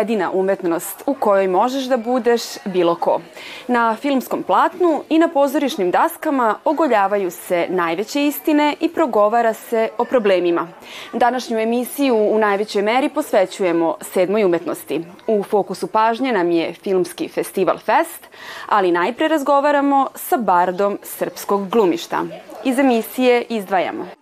[0.00, 3.20] Jedina umetnost u kojoj možeš da budeš bilo ko.
[3.68, 10.04] Na filmskom platnu i na pozorišnim daskama ogoljavaju se najveće istine i progovara se o
[10.04, 10.68] problemima.
[11.12, 15.04] Današnju emisiju u najvećoj meri posvećujemo sedmoj umetnosti.
[15.26, 18.28] U fokusu pažnje nam je Filmski festival Fest,
[18.68, 22.24] ali najpre razgovaramo sa bardom srpskog glumišta.
[22.64, 24.19] Iz emisije izdvajamo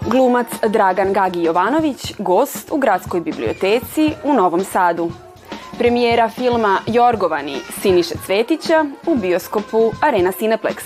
[0.00, 5.10] Glumac Dragan Gagi Jovanović, gost u Gradskoj biblioteci u Novom Sadu.
[5.78, 10.76] Premijera filma Jorgovani Siniše Cvetića u bioskopu Arena Cineplex.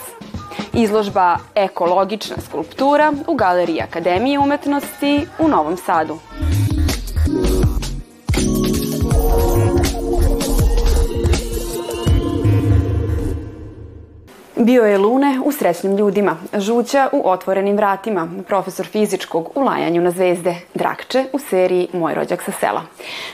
[0.73, 6.19] Izložba Ekologična skulptura u Galeriji Akademije umetnosti u Novom Sadu.
[14.61, 20.11] Bio je Lune u srećnim ljudima, Žuća u otvorenim vratima, profesor fizičkog u lajanju na
[20.11, 22.83] zvezde, Drakče u seriji Moj rođak sa sela.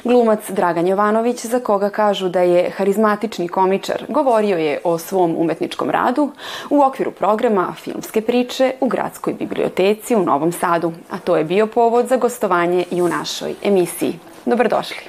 [0.05, 5.91] Glumac Dragan Jovanović, za koga kažu da je harizmatični komičar, govorio je o svom umetničkom
[5.91, 6.31] radu
[6.71, 11.67] u okviru programa Filmske priče u Gradskoj biblioteci u Novom Sadu, a to je bio
[11.67, 14.19] povod za gostovanje i u našoj emisiji.
[14.47, 15.05] Dobrodošli.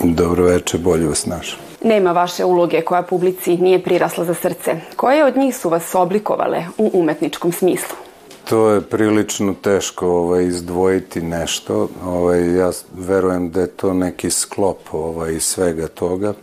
[0.00, 1.69] Dobro večer, bolje vas našao.
[1.82, 4.80] Nema vaše uloge koja publici nije prirasla za srce.
[4.96, 7.96] Koje od njih su vas oblikovale u umetničkom smislu?
[8.44, 11.88] To je prilično teško ovaj, izdvojiti nešto.
[12.04, 16.34] Ovaj, ja verujem da je to neki sklop ovaj, svega toga.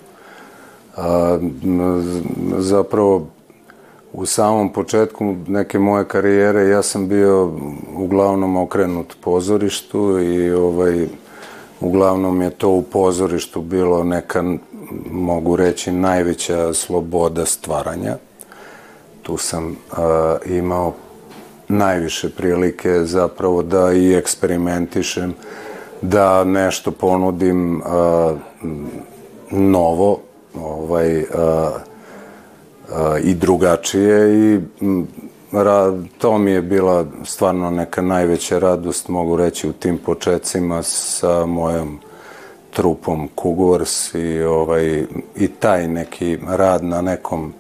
[0.98, 1.40] A,
[2.58, 3.28] zapravo,
[4.14, 7.52] u samom početku neke moje karijere ja sam bio
[7.96, 11.08] uglavnom okrenut pozorištu i ovaj,
[11.80, 14.44] uglavnom je to u pozorištu bilo neka
[15.12, 18.18] mogu reći, najveća sloboda stvaranja.
[19.24, 19.98] Tu sam uh,
[20.46, 20.94] imao
[21.68, 25.34] najviše prilike zapravo da i eksperimentišem,
[26.02, 28.38] da nešto ponudim uh,
[29.52, 30.20] novo,
[30.56, 34.60] ovaj, uh, uh, i drugačije i
[35.52, 41.46] ra, to mi je bila stvarno neka najveća radost, mogu reći, u tim početcima sa
[41.46, 42.00] mojom
[42.78, 45.06] trupom Kugors i, ovaj,
[45.36, 47.54] i taj neki rad na nekom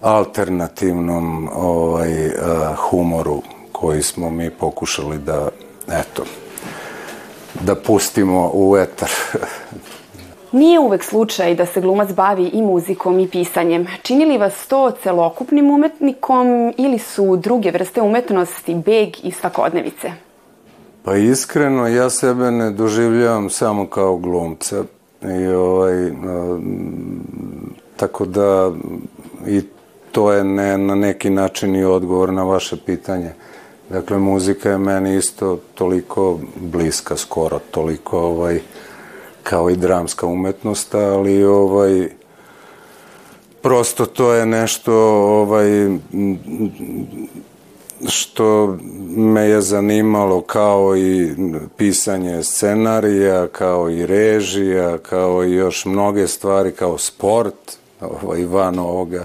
[0.00, 2.32] alternativnom ovaj, uh,
[2.76, 3.42] humoru
[3.72, 5.48] koji smo mi pokušali da,
[5.88, 6.24] eto,
[7.60, 9.10] da pustimo u etar.
[10.52, 13.86] Nije uvek slučaj da se glumac bavi i muzikom i pisanjem.
[14.02, 20.31] Čini li vas to celokupnim umetnikom ili su druge vrste umetnosti beg i svakodnevice?
[21.04, 24.84] Pa iskreno, ja sebe ne doživljavam samo kao glumca.
[25.22, 26.12] I ovaj,
[27.96, 28.72] tako da
[29.46, 29.62] i
[30.12, 33.32] to je ne, na neki način i odgovor na vaše pitanje.
[33.90, 38.60] Dakle, muzika je meni isto toliko bliska, skoro toliko ovaj,
[39.42, 42.08] kao i dramska umetnost, ali ovaj,
[43.62, 44.94] prosto to je nešto
[45.40, 45.98] ovaj,
[48.08, 48.78] što
[49.16, 51.34] me je zanimalo kao i
[51.76, 59.24] pisanje scenarija, kao i režija, kao i još mnoge stvari, kao sport, ovaj, van ovoga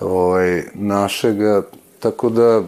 [0.00, 1.62] ovaj, našega,
[2.00, 2.62] tako da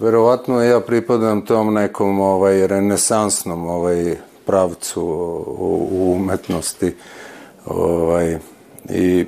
[0.00, 6.94] verovatno ja pripadam tom nekom ovaj, renesansnom ovaj, pravcu u, u umetnosti
[7.66, 8.38] ovaj,
[8.88, 9.26] i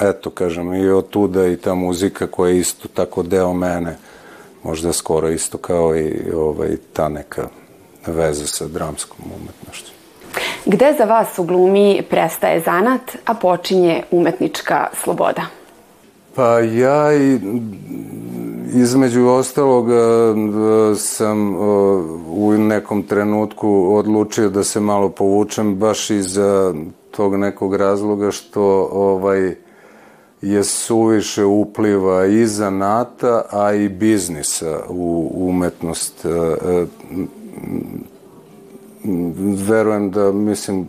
[0.00, 3.96] eto, kažem, i od tuda i ta muzika koja je isto tako deo mene
[4.68, 7.48] možda skoro isto kao i ovaj, ta neka
[8.06, 9.92] veza sa dramskom umetnošću.
[10.66, 15.46] Gde za vas u glumi prestaje zanat, a počinje umetnička sloboda?
[16.34, 17.38] Pa ja i
[18.74, 19.86] između ostalog
[20.96, 21.56] sam
[22.28, 26.38] u nekom trenutku odlučio da se malo povučem baš iz
[27.10, 29.54] tog nekog razloga što ovaj
[30.42, 36.24] je suviše upliva i zanata, a i biznisa u umetnost.
[36.24, 36.86] E, e,
[39.68, 40.88] verujem da, mislim,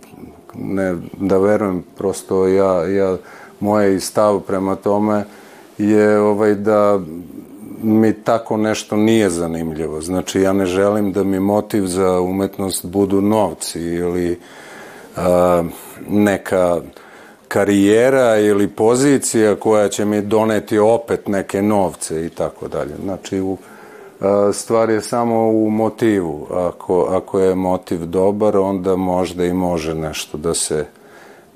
[0.55, 3.17] ne da verujem, prosto ja, ja
[3.59, 5.25] moje stav prema tome
[5.77, 6.99] je ovaj da
[7.83, 10.01] mi tako nešto nije zanimljivo.
[10.01, 14.39] Znači, ja ne želim da mi motiv za umetnost budu novci ili
[15.15, 15.63] a,
[16.09, 16.81] neka
[17.49, 22.95] karijera ili pozicija koja će mi doneti opet neke novce i tako dalje.
[23.03, 23.57] Znači, u,
[24.53, 26.47] stvar je samo u motivu.
[26.51, 30.85] Ako, ako je motiv dobar, onda možda i može nešto da se,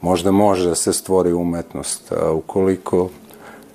[0.01, 2.11] možda može da se stvori umetnost.
[2.11, 3.09] A ukoliko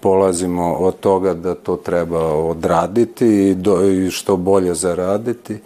[0.01, 5.59] polazimo od toga da to treba odraditi i, do, i što bolje zaraditi,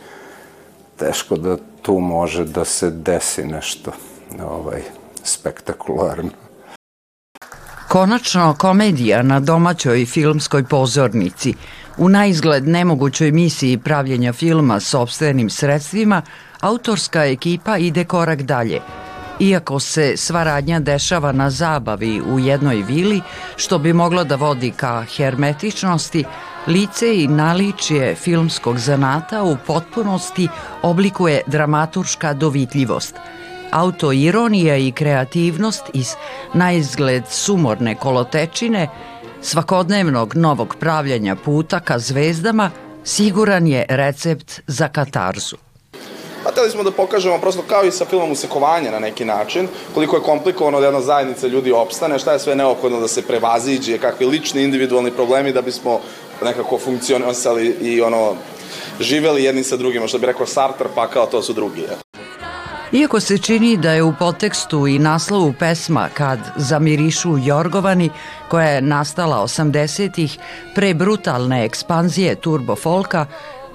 [0.97, 3.91] teško da tu može da se desi nešto
[4.45, 4.83] ovaj,
[5.23, 6.42] spektakularno.
[7.93, 11.55] Konačno, komedija na domaćoj filmskoj pozornici
[11.97, 16.23] u naizgled nemogućoj misiji pravljenja filma sobstvenim sredstvima,
[16.61, 18.81] autorska ekipa ide korak dalje.
[19.41, 23.21] Iako se sva radnja dešava na zabavi u jednoj vili,
[23.57, 26.25] što bi moglo da vodi ka hermetičnosti,
[26.67, 30.49] lice i naličje filmskog zanata u potpunosti
[30.83, 33.15] oblikuje dramaturška dovitljivost–
[33.73, 36.15] autoironija i kreativnost iz
[36.55, 38.89] naizgled sumorne kolotečine,
[39.43, 42.71] svakodnevnog novog pravljanja puta ka zvezdama,
[43.05, 45.57] siguran je recept za katarzu.
[46.45, 50.17] Pa teli smo da pokažemo prosto kao i sa filmom Usekovanje na neki način, koliko
[50.17, 54.27] je komplikovano da jedna zajednica ljudi opstane, šta je sve neophodno da se prevaziđe, kakvi
[54.27, 56.01] lični individualni problemi da bismo
[56.45, 58.35] nekako funkcionisali i ono
[59.01, 61.81] živeli jedni sa drugima, što bi rekao Sartre, pa kao to su drugi.
[61.81, 62.02] Ja.
[62.93, 68.11] Iako se čini da je u potekstu i naslovu pesma Kad zamirišu Jorgovani,
[68.49, 70.39] koja je nastala 80-ih
[70.75, 73.27] pre brutalne ekspanzije turbo folka,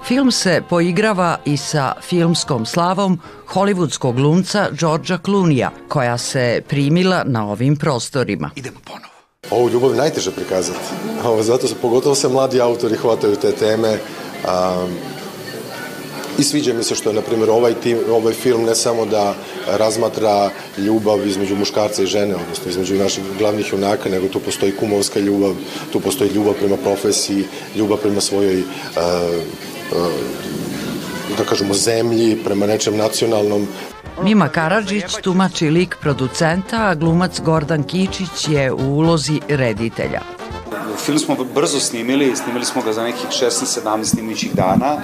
[0.04, 7.50] film se poigrava i sa filmskom slavom hollywoodskog glumca Georgea Clooney-a, koja se primila na
[7.50, 8.50] ovim prostorima.
[8.56, 9.12] Idemo ponovo.
[9.50, 10.78] Ovu ljubav najteže prikazati.
[11.40, 13.98] Zato se pogotovo se mladi autori hvataju te teme.
[16.38, 19.34] I sviđa mi se što je, na primjer, ovaj, tim, ovaj film ne samo da
[19.66, 25.20] razmatra ljubav između muškarca i žene, odnosno između naših glavnih junaka, nego tu postoji kumovska
[25.20, 25.54] ljubav,
[25.92, 27.44] tu postoji ljubav prema profesiji,
[27.76, 28.64] ljubav prema svojoj, uh,
[29.92, 30.12] uh,
[31.38, 33.68] da kažemo, zemlji, prema nečem nacionalnom.
[34.22, 40.37] Mima Karadžić tumači lik producenta, a glumac Gordan Kičić je u ulozi reditelja.
[41.08, 45.00] Film smo brzo snimili, snimili smo ga za nekih 16-17 snimićih dana.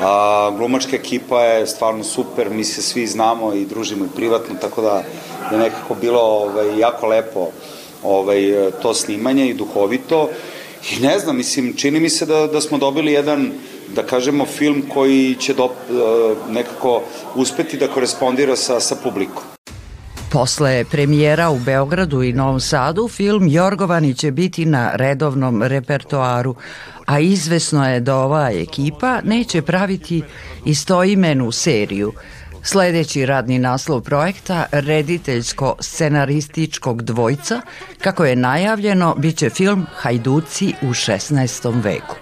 [0.00, 4.82] A, glumačka ekipa je stvarno super, mi se svi znamo i družimo i privatno, tako
[4.82, 5.02] da
[5.52, 7.48] je nekako bilo ovaj, jako lepo
[8.02, 8.52] ovaj,
[8.82, 10.28] to snimanje i duhovito.
[10.90, 13.52] I ne znam, mislim, čini mi se da, da smo dobili jedan,
[13.94, 15.68] da kažemo, film koji će do,
[16.48, 17.02] nekako
[17.34, 19.51] uspeti da korespondira sa, sa publikom.
[20.32, 26.54] Posle premijera u Beogradu i Novom Sadu, film Jorgovani će biti na redovnom repertoaru,
[27.06, 30.22] a izvesno je da ova ekipa neće praviti
[30.64, 32.12] istoimenu seriju.
[32.62, 37.60] Sledeći radni naslov projekta, rediteljsko-scenarističkog dvojca,
[37.98, 41.82] kako je najavljeno, biće film Hajduci u 16.
[41.82, 42.16] veku.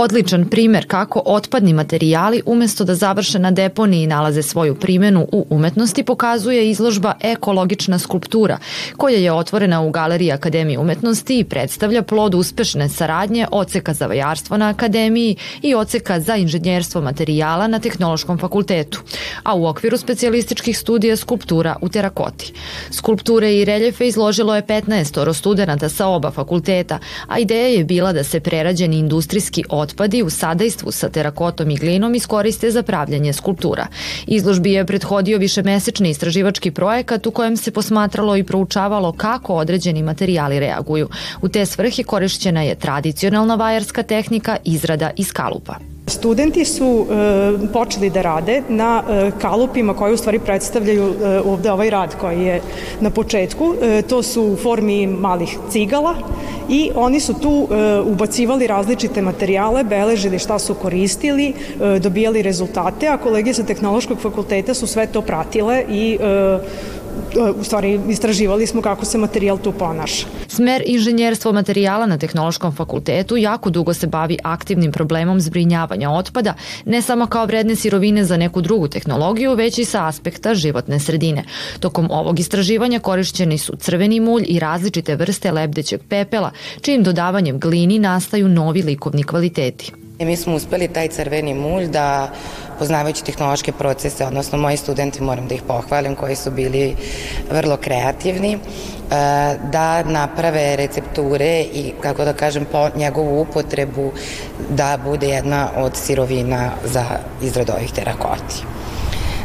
[0.00, 6.02] Odličan primer kako otpadni materijali umesto da završe na deponiji nalaze svoju primenu u umetnosti
[6.02, 8.58] pokazuje izložba Ekologična skulptura
[8.96, 14.56] koja je otvorena u Galeriji Akademije umetnosti i predstavlja plod uspešne saradnje Oceka za vajarstvo
[14.56, 19.00] na Akademiji i Oceka za inženjerstvo materijala na Tehnološkom fakultetu,
[19.42, 22.52] a u okviru specijalističkih studija skulptura u terakoti.
[22.90, 28.24] Skulpture i reljefe izložilo je 15 studenta sa oba fakulteta, a ideja je bila da
[28.24, 33.86] se prerađeni industrijski otpad otpadi u sadajstvu sa terakotom i glinom iskoriste za pravljanje skulptura.
[34.26, 40.60] Izložbi je prethodio višemesečni istraživački projekat u kojem se posmatralo i proučavalo kako određeni materijali
[40.60, 41.08] reaguju.
[41.42, 45.74] U te svrhe korišćena je tradicionalna vajarska tehnika izrada iz kalupa.
[46.10, 51.70] Studenti su e, počeli da rade na e, kalupima koji u stvari predstavljaju e, ovde
[51.72, 52.60] ovaj rad koji je
[53.00, 53.74] na početku.
[53.82, 56.14] E, to su u formi malih cigala
[56.68, 63.08] i oni su tu e, ubacivali različite materijale, beležili šta su koristili, e, dobijali rezultate,
[63.08, 66.58] a kolege sa tehnološkog fakulteta su sve to pratile i e,
[67.56, 70.26] u stvari istraživali smo kako se materijal tu ponaša.
[70.48, 77.02] Smer inženjerstvo materijala na Tehnološkom fakultetu jako dugo se bavi aktivnim problemom zbrinjavanja otpada, ne
[77.02, 81.44] samo kao vredne sirovine za neku drugu tehnologiju, već i sa aspekta životne sredine.
[81.80, 86.50] Tokom ovog istraživanja korišćeni su crveni mulj i različite vrste lebdećeg pepela,
[86.80, 89.92] čijim dodavanjem glini nastaju novi likovni kvaliteti.
[90.18, 92.32] I mi smo uspeli taj crveni mulj da
[92.80, 96.96] poznavajući tehnološke procese, odnosno moji studenti, moram da ih pohvalim, koji su bili
[97.50, 98.58] vrlo kreativni, e,
[99.72, 104.12] da naprave recepture i, kako da kažem, po njegovu upotrebu
[104.68, 107.04] da bude jedna od sirovina za
[107.42, 108.64] izradu ovih terakoti.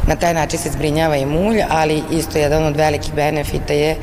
[0.08, 3.96] Na taj način se zbrinjava i mulj, ali isto jedan od velikih benefita je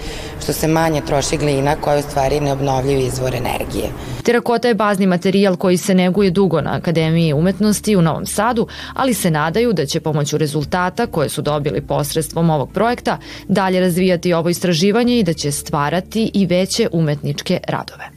[0.43, 3.89] što se manje troši glina koja je u stvari neobnovljiv izvor energije.
[4.23, 9.13] Terakota je bazni materijal koji se neguje dugo na Akademiji umetnosti u Novom Sadu, ali
[9.13, 13.17] se nadaju da će pomoću rezultata koje su dobili posredstvom ovog projekta
[13.47, 18.09] dalje razvijati ovo istraživanje i da će stvarati i veće umetničke radove.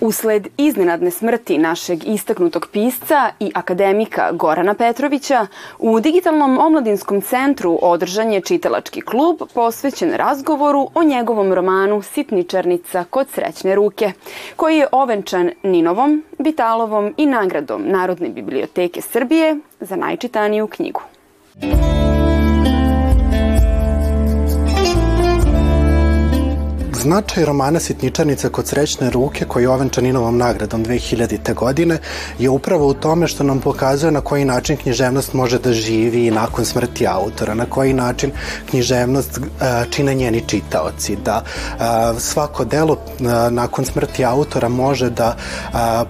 [0.00, 5.46] Usled iznenadne smrti našeg istaknutog pisca i akademika Gorana Petrovića,
[5.78, 13.28] u Digitalnom omladinskom centru održan je čitalački klub posvećen razgovoru o njegovom romanu Sitničarnica kod
[13.28, 14.12] srećne ruke,
[14.56, 21.00] koji je ovenčan Ninovom, Bitalovom i nagradom Narodne biblioteke Srbije za najčitaniju knjigu.
[26.98, 31.54] Značaj romana Sitničarnica kod srećne ruke, koji je ovenčan Inovom nagradom 2000.
[31.54, 31.98] godine,
[32.38, 36.30] je upravo u tome što nam pokazuje na koji način književnost može da živi i
[36.30, 38.32] nakon smrti autora, na koji način
[38.70, 39.40] književnost
[39.90, 41.44] čine njeni čitaoci, da
[42.18, 42.98] svako delo
[43.50, 45.36] nakon smrti autora može da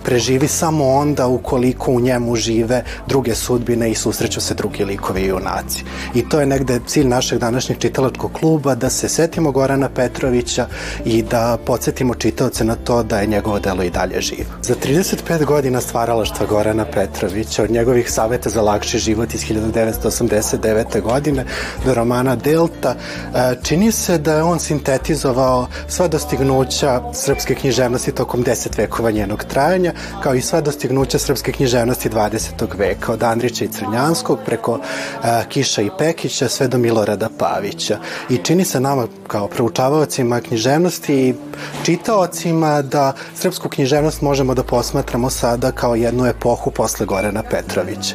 [0.04, 5.26] preživi samo onda ukoliko u njemu žive druge sudbine i susreću se drugi likovi i
[5.26, 5.84] junaci.
[6.14, 10.66] I to je negde cilj našeg današnjeg čitalačkog kluba, da se setimo Gorana Petrovića,
[11.04, 14.50] i da podsjetimo čitaoce na to da je njegovo delo i dalje živo.
[14.62, 21.00] Za 35 godina stvaralaštva Gorana Petrovića, od njegovih saveta za lakši život iz 1989.
[21.02, 21.44] godine
[21.84, 28.42] do romana Delta, e, čini se da je on sintetizovao sva dostignuća srpske književnosti tokom
[28.42, 29.92] deset vekova njenog trajanja,
[30.22, 32.78] kao i sva dostignuća srpske književnosti 20.
[32.78, 34.78] veka, od Andrića i Crnjanskog preko
[35.24, 37.98] e, Kiša i Pekića sve do Milorada Pavića.
[38.30, 41.34] I čini se nama kao proučavaocima književnosti književnosti
[41.84, 48.14] čitaocima da srpsku književnost možemo da posmatramo sada kao jednu epohu posle Gorana Petrovića.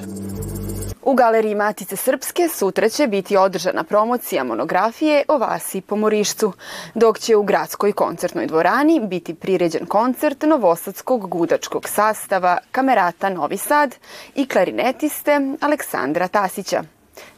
[1.01, 6.53] U galeriji Matice Srpske sutra će biti održana promocija monografije o Vasi Pomorišcu,
[6.95, 13.95] dok će u gradskoj koncertnoj dvorani biti priređen koncert novosadskog gudačkog sastava Kamerata Novi Sad
[14.36, 16.83] i klarinetiste Aleksandra Tasića.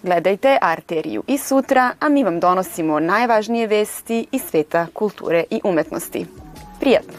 [0.05, 6.25] Gledajte Arteriju i sutra, a mi vam donosimo najvažnije vesti iz sveta kulture i umetnosti.
[6.79, 7.13] Prijatno!